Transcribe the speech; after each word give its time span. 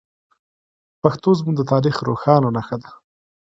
پښتو 1.01 1.29
زموږ 1.39 1.55
د 1.57 1.61
تاریخ 1.71 1.95
روښانه 2.07 2.49
نښه 2.55 2.77
ده. 2.81 2.89